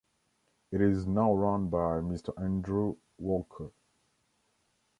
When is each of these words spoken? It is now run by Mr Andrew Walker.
It 0.71 0.81
is 0.81 1.05
now 1.05 1.31
run 1.31 1.69
by 1.69 1.99
Mr 1.99 2.33
Andrew 2.43 2.95
Walker. 3.19 3.69